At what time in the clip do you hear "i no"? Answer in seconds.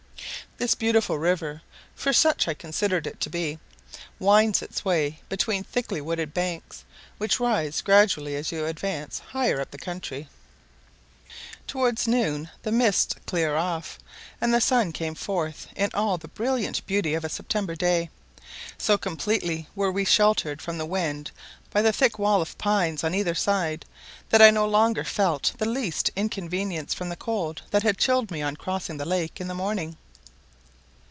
24.43-24.67